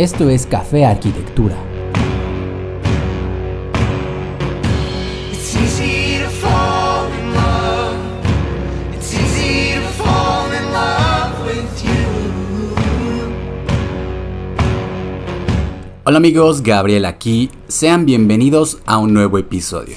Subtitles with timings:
[0.00, 1.54] Esto es Café Arquitectura.
[16.04, 17.50] Hola amigos, Gabriel aquí.
[17.68, 19.96] Sean bienvenidos a un nuevo episodio.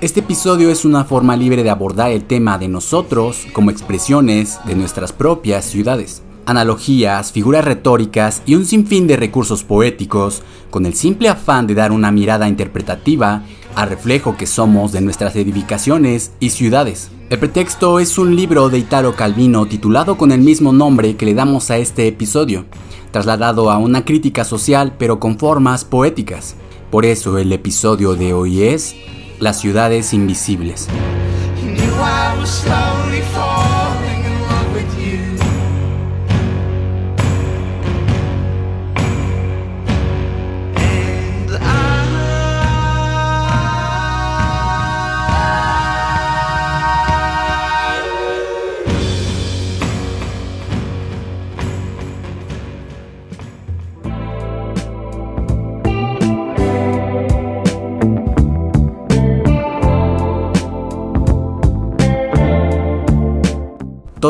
[0.00, 4.74] Este episodio es una forma libre de abordar el tema de nosotros como expresiones de
[4.74, 6.24] nuestras propias ciudades.
[6.50, 11.92] Analogías, figuras retóricas y un sinfín de recursos poéticos con el simple afán de dar
[11.92, 13.44] una mirada interpretativa
[13.76, 17.12] al reflejo que somos de nuestras edificaciones y ciudades.
[17.30, 21.34] El pretexto es un libro de Italo Calvino titulado con el mismo nombre que le
[21.34, 22.64] damos a este episodio,
[23.12, 26.56] trasladado a una crítica social pero con formas poéticas.
[26.90, 28.96] Por eso el episodio de hoy es
[29.38, 30.88] Las ciudades invisibles.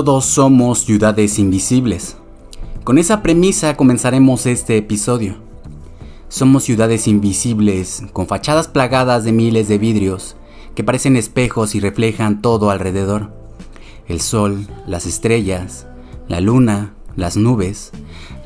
[0.02, 2.16] Todos somos ciudades invisibles.
[2.84, 5.34] Con esa premisa comenzaremos este episodio.
[6.30, 10.36] Somos ciudades invisibles, con fachadas plagadas de miles de vidrios,
[10.74, 13.30] que parecen espejos y reflejan todo alrededor.
[14.08, 15.86] El sol, las estrellas,
[16.28, 17.92] la luna, las nubes,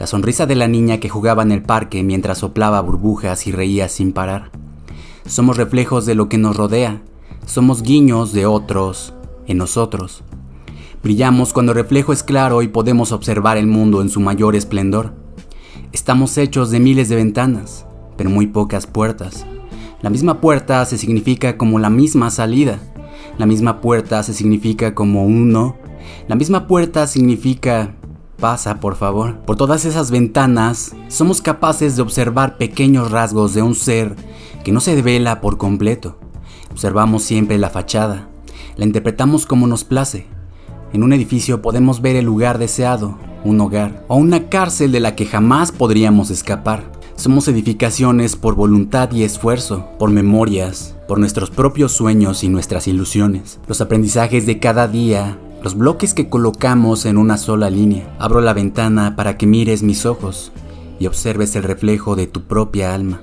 [0.00, 3.88] la sonrisa de la niña que jugaba en el parque mientras soplaba burbujas y reía
[3.88, 4.50] sin parar.
[5.24, 7.00] Somos reflejos de lo que nos rodea,
[7.46, 9.14] somos guiños de otros
[9.46, 10.24] en nosotros.
[11.04, 15.12] Brillamos cuando el reflejo es claro y podemos observar el mundo en su mayor esplendor.
[15.92, 17.84] Estamos hechos de miles de ventanas,
[18.16, 19.44] pero muy pocas puertas.
[20.00, 22.78] La misma puerta se significa como la misma salida.
[23.36, 25.76] La misma puerta se significa como uno.
[26.26, 27.96] La misma puerta significa
[28.40, 29.40] pasa, por favor.
[29.40, 34.16] Por todas esas ventanas somos capaces de observar pequeños rasgos de un ser
[34.64, 36.18] que no se devela por completo.
[36.70, 38.30] Observamos siempre la fachada.
[38.78, 40.33] La interpretamos como nos place.
[40.94, 45.16] En un edificio podemos ver el lugar deseado, un hogar o una cárcel de la
[45.16, 46.84] que jamás podríamos escapar.
[47.16, 53.58] Somos edificaciones por voluntad y esfuerzo, por memorias, por nuestros propios sueños y nuestras ilusiones.
[53.66, 58.14] Los aprendizajes de cada día, los bloques que colocamos en una sola línea.
[58.20, 60.52] Abro la ventana para que mires mis ojos
[61.00, 63.20] y observes el reflejo de tu propia alma.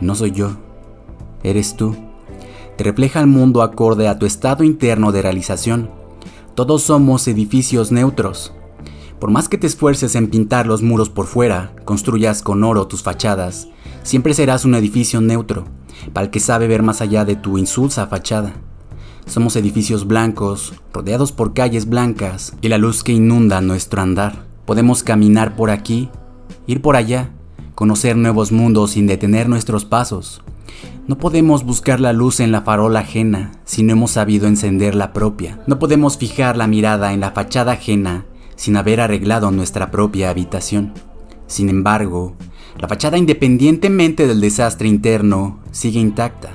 [0.00, 0.52] No soy yo,
[1.42, 1.94] eres tú.
[2.78, 5.97] Te refleja el mundo acorde a tu estado interno de realización.
[6.58, 8.52] Todos somos edificios neutros.
[9.20, 13.04] Por más que te esfuerces en pintar los muros por fuera, construyas con oro tus
[13.04, 13.68] fachadas,
[14.02, 15.66] siempre serás un edificio neutro,
[16.12, 18.54] para el que sabe ver más allá de tu insulsa fachada.
[19.24, 24.44] Somos edificios blancos, rodeados por calles blancas y la luz que inunda nuestro andar.
[24.66, 26.10] Podemos caminar por aquí,
[26.66, 27.30] ir por allá,
[27.76, 30.42] conocer nuevos mundos sin detener nuestros pasos.
[31.08, 35.14] No podemos buscar la luz en la farola ajena si no hemos sabido encender la
[35.14, 35.58] propia.
[35.66, 38.26] No podemos fijar la mirada en la fachada ajena
[38.56, 40.92] sin haber arreglado nuestra propia habitación.
[41.46, 42.36] Sin embargo,
[42.78, 46.50] la fachada independientemente del desastre interno sigue intacta.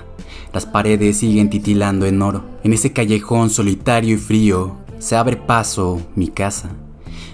[0.54, 2.44] Las paredes siguen titilando en oro.
[2.64, 6.70] En ese callejón solitario y frío se abre paso mi casa.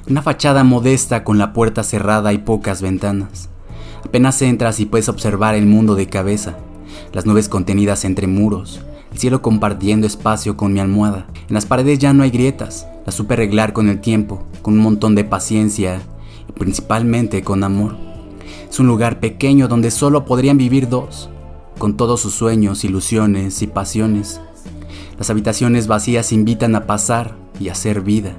[0.09, 3.49] Una fachada modesta con la puerta cerrada y pocas ventanas.
[4.05, 6.55] Apenas entras y puedes observar el mundo de cabeza
[7.13, 11.25] las nubes contenidas entre muros, el cielo compartiendo espacio con mi almohada.
[11.47, 14.81] En las paredes ya no hay grietas, las supe arreglar con el tiempo, con un
[14.81, 16.01] montón de paciencia
[16.47, 17.95] y principalmente con amor.
[18.69, 21.29] Es un lugar pequeño donde solo podrían vivir dos,
[21.77, 24.41] con todos sus sueños, ilusiones y pasiones.
[25.17, 28.35] Las habitaciones vacías invitan a pasar y a hacer vida.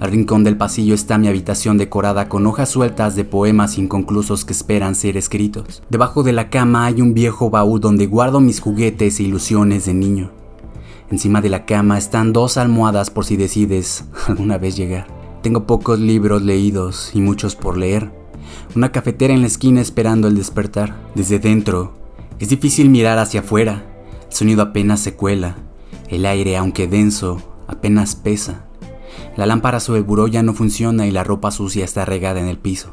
[0.00, 4.54] Al rincón del pasillo está mi habitación decorada con hojas sueltas de poemas inconclusos que
[4.54, 5.82] esperan ser escritos.
[5.90, 9.92] Debajo de la cama hay un viejo baúl donde guardo mis juguetes e ilusiones de
[9.92, 10.30] niño.
[11.10, 15.06] Encima de la cama están dos almohadas por si decides alguna vez llegar.
[15.42, 18.10] Tengo pocos libros leídos y muchos por leer.
[18.74, 20.96] Una cafetera en la esquina esperando el despertar.
[21.14, 21.92] Desde dentro,
[22.38, 23.84] es difícil mirar hacia afuera.
[24.30, 25.56] El sonido apenas se cuela.
[26.08, 28.69] El aire, aunque denso, apenas pesa.
[29.40, 32.46] La lámpara sobre el buró ya no funciona y la ropa sucia está regada en
[32.46, 32.92] el piso.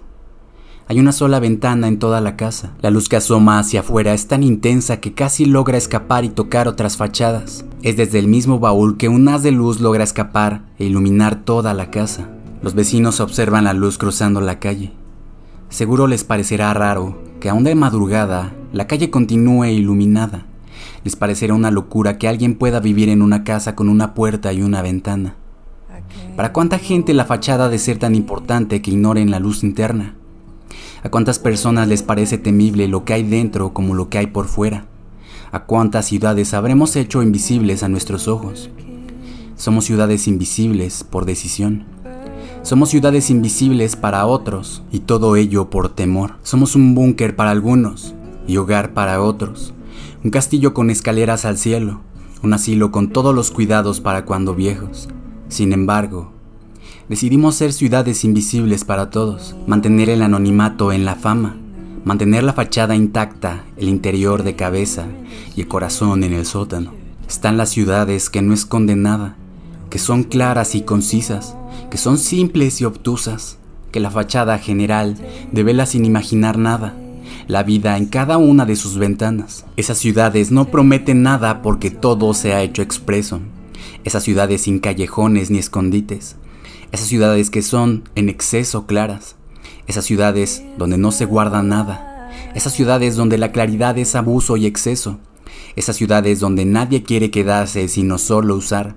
[0.87, 2.71] Hay una sola ventana en toda la casa.
[2.79, 6.69] La luz que asoma hacia afuera es tan intensa que casi logra escapar y tocar
[6.69, 7.65] otras fachadas.
[7.81, 11.73] Es desde el mismo baúl que un haz de luz logra escapar e iluminar toda
[11.73, 12.29] la casa.
[12.61, 14.93] Los vecinos observan la luz cruzando la calle.
[15.67, 20.45] Seguro les parecerá raro que aún de madrugada la calle continúe iluminada.
[21.03, 24.61] Les parecerá una locura que alguien pueda vivir en una casa con una puerta y
[24.61, 25.35] una ventana.
[26.35, 30.15] ¿Para cuánta gente la fachada ha de ser tan importante que ignoren la luz interna?
[31.03, 34.47] ¿A cuántas personas les parece temible lo que hay dentro como lo que hay por
[34.47, 34.85] fuera?
[35.51, 38.69] ¿A cuántas ciudades habremos hecho invisibles a nuestros ojos?
[39.55, 41.85] Somos ciudades invisibles por decisión.
[42.61, 46.35] Somos ciudades invisibles para otros y todo ello por temor.
[46.43, 48.13] Somos un búnker para algunos
[48.45, 49.73] y hogar para otros.
[50.23, 52.01] Un castillo con escaleras al cielo.
[52.43, 55.07] Un asilo con todos los cuidados para cuando viejos.
[55.49, 56.31] Sin embargo,
[57.07, 61.55] decidimos ser ciudades invisibles para todos, mantener el anonimato en la fama,
[62.03, 65.05] mantener la fachada intacta, el interior de cabeza
[65.55, 66.91] y el corazón en el sótano.
[67.27, 69.37] Están las ciudades que no esconden nada,
[69.89, 71.55] que son claras y concisas,
[71.89, 73.57] que son simples y obtusas,
[73.91, 75.15] que la fachada general
[75.53, 76.93] devela sin imaginar nada,
[77.47, 79.65] la vida en cada una de sus ventanas.
[79.77, 83.39] Esas ciudades no prometen nada porque todo se ha hecho expreso,
[84.03, 86.35] esas ciudades sin callejones ni escondites,
[86.91, 89.35] esas ciudades que son en exceso claras,
[89.87, 94.65] esas ciudades donde no se guarda nada, esas ciudades donde la claridad es abuso y
[94.65, 95.19] exceso,
[95.75, 98.95] esas ciudades donde nadie quiere quedarse sino solo usar,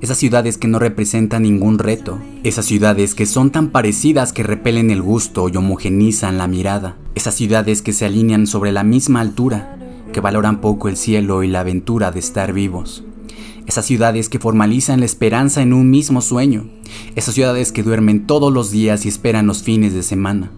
[0.00, 4.90] esas ciudades que no representan ningún reto, esas ciudades que son tan parecidas que repelen
[4.90, 9.78] el gusto y homogenizan la mirada, esas ciudades que se alinean sobre la misma altura,
[10.12, 13.04] que valoran poco el cielo y la aventura de estar vivos.
[13.66, 16.66] Esas ciudades que formalizan la esperanza en un mismo sueño.
[17.14, 20.50] Esas ciudades que duermen todos los días y esperan los fines de semana.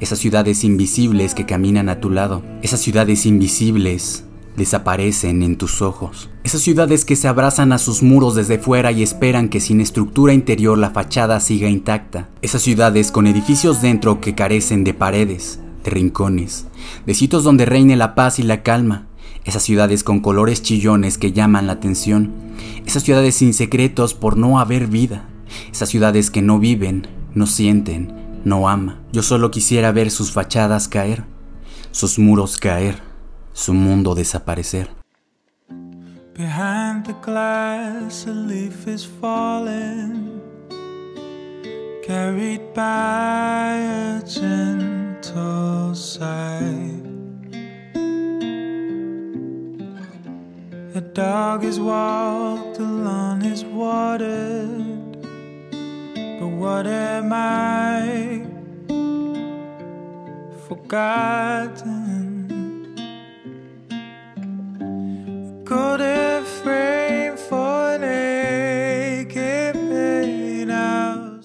[0.00, 2.42] Esas ciudades invisibles que caminan a tu lado.
[2.62, 4.24] Esas ciudades invisibles
[4.56, 6.28] desaparecen en tus ojos.
[6.44, 10.34] Esas ciudades que se abrazan a sus muros desde fuera y esperan que sin estructura
[10.34, 12.28] interior la fachada siga intacta.
[12.42, 16.66] Esas ciudades con edificios dentro que carecen de paredes, de rincones,
[17.06, 19.06] de sitios donde reine la paz y la calma.
[19.44, 22.32] Esas ciudades con colores chillones que llaman la atención.
[22.86, 25.28] Esas ciudades sin secretos por no haber vida.
[25.72, 29.00] Esas ciudades que no viven, no sienten, no ama.
[29.12, 31.24] Yo solo quisiera ver sus fachadas caer,
[31.90, 33.00] sus muros caer,
[33.52, 34.90] su mundo desaparecer.
[36.34, 39.08] Behind the glass, a leaf is
[42.06, 44.58] carried by a gentle.
[50.98, 55.16] A dog is walked, along is watered,
[56.40, 58.42] but what am I?
[60.66, 62.48] Forgotten.
[65.64, 67.68] Golden frame for.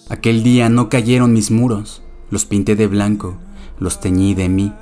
[0.09, 2.01] Aquel día no cayeron mis muros,
[2.31, 3.35] los pinté de blanco,
[3.77, 4.73] los teñí de mí.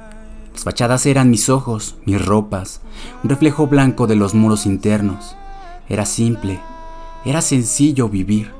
[0.62, 2.82] Las fachadas eran mis ojos, mis ropas,
[3.24, 5.36] un reflejo blanco de los muros internos.
[5.90, 6.60] Era simple,
[7.26, 8.52] era sencillo vivir.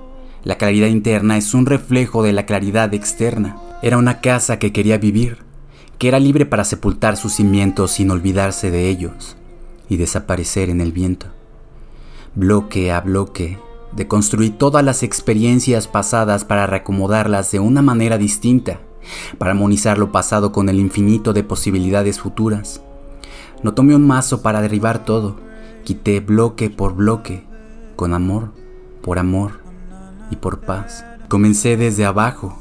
[0.44, 3.56] La claridad interna es un reflejo de la claridad externa.
[3.84, 5.44] Era una casa que quería vivir,
[6.00, 9.38] que era libre para sepultar sus cimientos sin olvidarse de ellos
[9.88, 11.28] y desaparecer en el viento.
[12.34, 13.60] Bloque a bloque,
[13.92, 18.80] deconstruí todas las experiencias pasadas para reacomodarlas de una manera distinta,
[19.38, 22.82] para armonizar lo pasado con el infinito de posibilidades futuras.
[23.64, 25.38] No tomé un mazo para derribar todo,
[25.84, 27.46] quité bloque por bloque,
[27.96, 28.52] con amor,
[29.02, 29.60] por amor
[30.32, 31.06] y por paz.
[31.28, 32.58] Comencé desde abajo,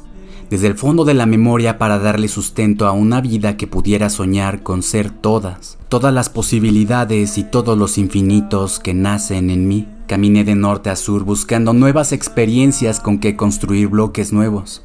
[0.51, 4.63] desde el fondo de la memoria para darle sustento a una vida que pudiera soñar
[4.63, 9.87] con ser todas, todas las posibilidades y todos los infinitos que nacen en mí.
[10.07, 14.83] Caminé de norte a sur buscando nuevas experiencias con que construir bloques nuevos.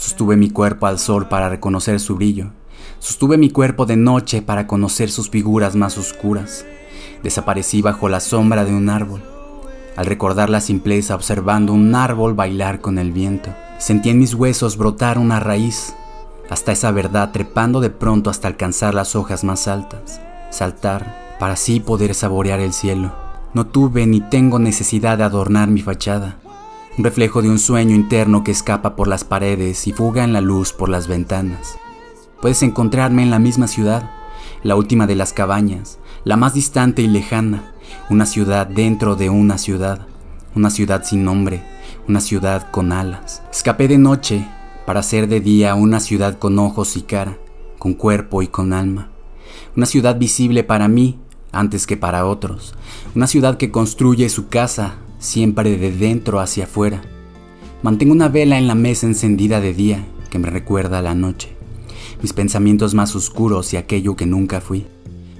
[0.00, 2.52] Sostuve mi cuerpo al sol para reconocer su brillo.
[3.00, 6.64] Sostuve mi cuerpo de noche para conocer sus figuras más oscuras.
[7.22, 9.22] Desaparecí bajo la sombra de un árbol.
[9.98, 14.78] Al recordar la simpleza observando un árbol bailar con el viento, sentí en mis huesos
[14.78, 15.94] brotar una raíz,
[16.48, 21.78] hasta esa verdad trepando de pronto hasta alcanzar las hojas más altas, saltar para así
[21.78, 23.12] poder saborear el cielo.
[23.52, 26.38] No tuve ni tengo necesidad de adornar mi fachada,
[27.04, 30.72] reflejo de un sueño interno que escapa por las paredes y fuga en la luz
[30.72, 31.76] por las ventanas.
[32.40, 34.10] Puedes encontrarme en la misma ciudad,
[34.62, 37.74] la última de las cabañas, la más distante y lejana,
[38.08, 40.06] una ciudad dentro de una ciudad,
[40.54, 41.62] una ciudad sin nombre,
[42.08, 43.42] una ciudad con alas.
[43.50, 44.46] Escapé de noche
[44.86, 47.38] para hacer de día una ciudad con ojos y cara,
[47.78, 49.10] con cuerpo y con alma.
[49.76, 51.18] Una ciudad visible para mí
[51.52, 52.74] antes que para otros.
[53.14, 57.02] Una ciudad que construye su casa siempre de dentro hacia afuera.
[57.82, 61.50] Mantengo una vela en la mesa encendida de día que me recuerda a la noche.
[62.22, 64.86] mis pensamientos más oscuros y aquello que nunca fui.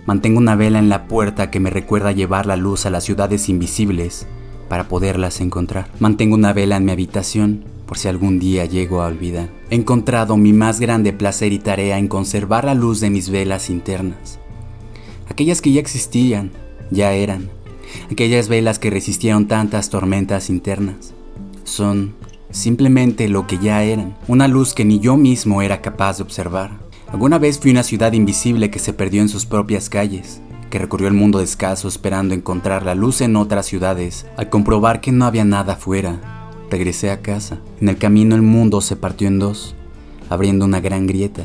[0.07, 3.49] Mantengo una vela en la puerta que me recuerda llevar la luz a las ciudades
[3.49, 4.27] invisibles
[4.69, 5.91] para poderlas encontrar.
[5.99, 9.51] Mantengo una vela en mi habitación por si algún día llego a olvidar.
[9.69, 13.69] He encontrado mi más grande placer y tarea en conservar la luz de mis velas
[13.69, 14.39] internas.
[15.29, 16.51] Aquellas que ya existían,
[16.91, 17.51] ya eran.
[18.11, 21.14] Aquellas velas que resistieron tantas tormentas internas.
[21.64, 22.14] Son
[22.50, 24.16] simplemente lo que ya eran.
[24.28, 26.78] Una luz que ni yo mismo era capaz de observar.
[27.09, 31.09] Alguna vez fui una ciudad invisible que se perdió en sus propias calles, que recorrió
[31.09, 34.26] el mundo descalzo esperando encontrar la luz en otras ciudades.
[34.37, 36.20] Al comprobar que no había nada afuera,
[36.70, 37.59] regresé a casa.
[37.80, 39.75] En el camino el mundo se partió en dos,
[40.28, 41.42] abriendo una gran grieta.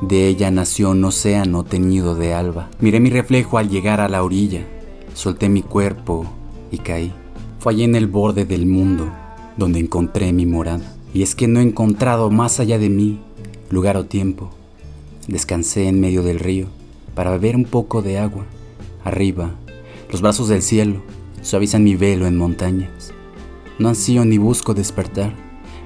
[0.00, 2.70] De ella nació un océano teñido de alba.
[2.80, 4.64] Miré mi reflejo al llegar a la orilla,
[5.20, 6.24] solté mi cuerpo
[6.72, 7.12] y caí.
[7.58, 9.12] Fue allí en el borde del mundo
[9.58, 10.96] donde encontré mi morada.
[11.12, 13.20] Y es que no he encontrado más allá de mí
[13.68, 14.48] lugar o tiempo.
[15.28, 16.68] Descansé en medio del río
[17.14, 18.46] para beber un poco de agua.
[19.04, 19.56] Arriba,
[20.10, 21.02] los brazos del cielo
[21.42, 23.12] suavizan mi velo en montañas.
[23.78, 25.34] No ansío ni busco despertar,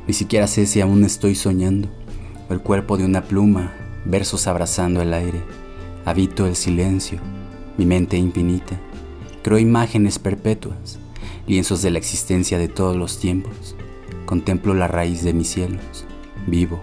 [0.06, 1.88] ni siquiera sé si aún estoy soñando.
[2.50, 3.72] El cuerpo de una pluma,
[4.04, 5.42] versos abrazando el aire.
[6.04, 7.18] Habito el silencio,
[7.76, 8.78] mi mente infinita.
[9.44, 10.98] Creo imágenes perpetuas,
[11.46, 13.76] lienzos de la existencia de todos los tiempos.
[14.24, 16.06] Contemplo la raíz de mis cielos,
[16.46, 16.80] vivo,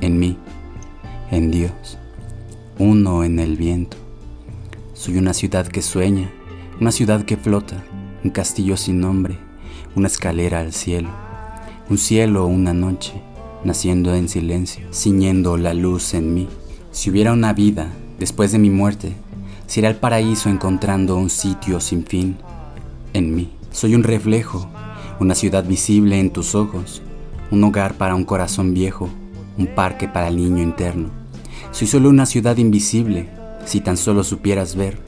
[0.00, 0.38] en mí,
[1.30, 1.98] en Dios,
[2.78, 3.98] uno en el viento.
[4.94, 6.30] Soy una ciudad que sueña,
[6.80, 7.84] una ciudad que flota,
[8.24, 9.36] un castillo sin nombre,
[9.94, 11.10] una escalera al cielo,
[11.90, 13.12] un cielo una noche,
[13.62, 16.48] naciendo en silencio, ciñendo la luz en mí.
[16.92, 19.14] Si hubiera una vida después de mi muerte,
[19.66, 22.36] será el paraíso encontrando un sitio sin fin
[23.12, 23.50] en mí.
[23.70, 24.68] Soy un reflejo,
[25.20, 27.02] una ciudad visible en tus ojos,
[27.50, 29.08] un hogar para un corazón viejo,
[29.58, 31.10] un parque para el niño interno.
[31.72, 33.28] Soy solo una ciudad invisible,
[33.64, 34.98] si tan solo supieras ver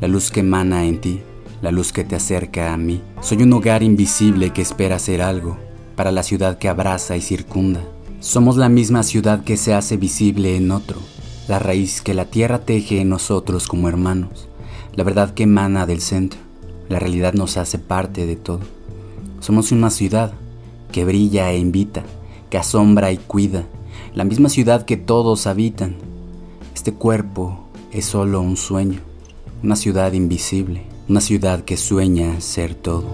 [0.00, 1.20] la luz que emana en ti
[1.62, 3.00] la luz que te acerca a mí.
[3.20, 5.56] Soy un hogar invisible que espera ser algo
[5.94, 7.80] para la ciudad que abraza y circunda.
[8.20, 11.00] Somos la misma ciudad que se hace visible en otro,
[11.48, 14.48] la raíz que la tierra teje en nosotros como hermanos,
[14.94, 16.40] la verdad que emana del centro,
[16.88, 18.60] la realidad nos hace parte de todo.
[19.40, 20.32] Somos una ciudad
[20.92, 22.04] que brilla e invita,
[22.50, 23.64] que asombra y cuida,
[24.14, 25.96] la misma ciudad que todos habitan.
[26.74, 29.00] Este cuerpo es solo un sueño,
[29.62, 33.04] una ciudad invisible una ciudad que sueña ser todo.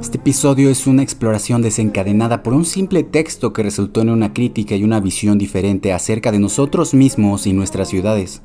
[0.00, 4.76] Este episodio es una exploración desencadenada por un simple texto que resultó en una crítica
[4.76, 8.42] y una visión diferente acerca de nosotros mismos y nuestras ciudades.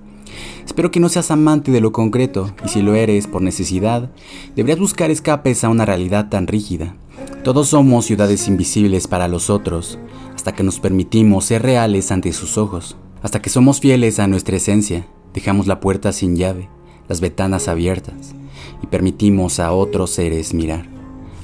[0.66, 4.10] Espero que no seas amante de lo concreto, y si lo eres por necesidad,
[4.56, 6.96] deberías buscar escapes a una realidad tan rígida.
[7.44, 9.98] Todos somos ciudades invisibles para los otros,
[10.36, 14.58] hasta que nos permitimos ser reales ante sus ojos, hasta que somos fieles a nuestra
[14.58, 16.70] esencia, dejamos la puerta sin llave,
[17.08, 18.36] las ventanas abiertas,
[18.84, 20.86] y permitimos a otros seres mirar.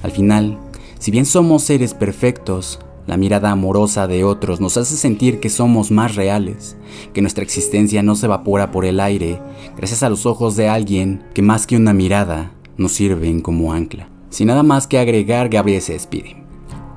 [0.04, 0.60] Al final,
[1.00, 2.77] si bien somos seres perfectos,
[3.08, 6.77] la mirada amorosa de otros nos hace sentir que somos más reales,
[7.12, 9.42] que nuestra existencia no se evapora por el aire
[9.75, 14.10] gracias a los ojos de alguien que más que una mirada nos sirven como ancla.
[14.29, 16.43] Sin nada más que agregar, Gabriel se despide.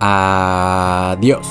[0.01, 1.47] Adiós.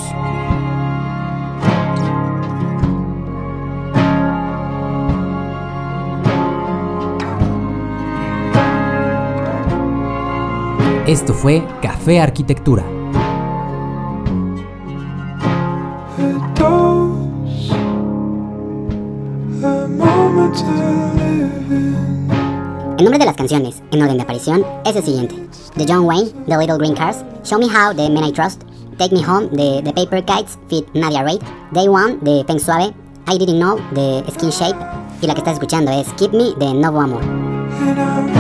[11.08, 12.84] Esto fue Café Arquitectura.
[23.00, 25.49] El nombre de las canciones, en orden de aparición, es el siguiente.
[25.80, 28.66] The John Wayne, The Little Green Cars, Show Me How, The Men I Trust,
[29.00, 32.94] Take Me Home, The, The Paper Kites, Fit Nadia Raid, Day One, The Feng Suave,
[33.26, 34.76] I Didn't Know the Skin Shape
[35.22, 38.39] y la que estás escuchando es Keep Me de Novo Amor.